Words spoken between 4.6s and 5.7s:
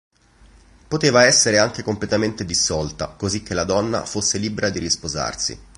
di risposarsi.